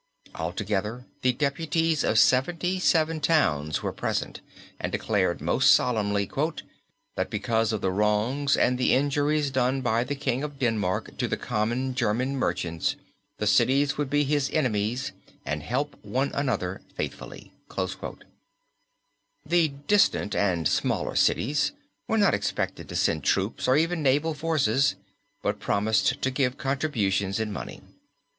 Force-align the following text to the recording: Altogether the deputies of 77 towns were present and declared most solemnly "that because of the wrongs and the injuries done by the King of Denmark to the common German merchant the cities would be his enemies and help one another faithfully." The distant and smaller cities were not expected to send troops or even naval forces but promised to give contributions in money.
Altogether 0.33 1.05
the 1.21 1.31
deputies 1.31 2.03
of 2.03 2.17
77 2.17 3.19
towns 3.19 3.83
were 3.83 3.93
present 3.93 4.41
and 4.79 4.91
declared 4.91 5.41
most 5.41 5.73
solemnly 5.75 6.25
"that 7.15 7.29
because 7.29 7.71
of 7.71 7.81
the 7.81 7.91
wrongs 7.91 8.57
and 8.57 8.79
the 8.79 8.95
injuries 8.95 9.51
done 9.51 9.81
by 9.81 10.03
the 10.03 10.15
King 10.15 10.41
of 10.41 10.57
Denmark 10.57 11.17
to 11.19 11.27
the 11.27 11.37
common 11.37 11.93
German 11.93 12.35
merchant 12.35 12.95
the 13.37 13.45
cities 13.45 13.95
would 13.99 14.09
be 14.09 14.23
his 14.23 14.49
enemies 14.51 15.11
and 15.45 15.61
help 15.61 15.95
one 16.03 16.31
another 16.33 16.81
faithfully." 16.95 17.53
The 19.45 19.67
distant 19.85 20.33
and 20.35 20.67
smaller 20.67 21.15
cities 21.15 21.73
were 22.07 22.17
not 22.17 22.33
expected 22.33 22.89
to 22.89 22.95
send 22.95 23.23
troops 23.23 23.67
or 23.67 23.77
even 23.77 24.01
naval 24.01 24.33
forces 24.33 24.95
but 25.43 25.59
promised 25.59 26.19
to 26.23 26.31
give 26.31 26.57
contributions 26.57 27.39
in 27.39 27.53
money. 27.53 27.81